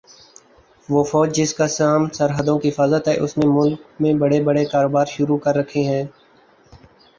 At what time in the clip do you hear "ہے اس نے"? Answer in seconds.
3.07-3.47